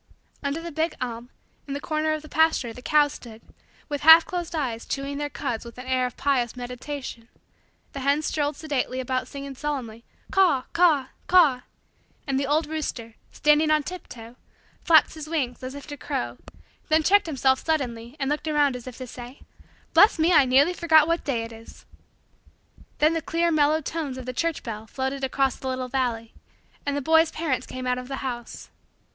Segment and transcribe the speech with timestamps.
[0.41, 1.29] Under the big elm,
[1.67, 3.39] in the corner of the pasture, the cows stood,
[3.87, 7.27] with half closed eyes, chewing their cuds with an air of pious meditation.
[7.93, 11.53] The hens strolled sedately about singing solemnly: ca w w, ca w w, ca w
[11.57, 11.65] w,
[12.25, 14.37] and the old red rooster, standing on tiptoe,
[14.83, 16.39] flapped his wings as if to crow
[16.89, 19.41] then checked himself suddenly and looked around as if to say:
[19.93, 21.85] "Bless me, I nearly forgot what day it is!"
[22.97, 26.33] Then the clear, mellow, tones of the church bell floated across the little valley
[26.87, 28.71] and the boy's parents came out of the house.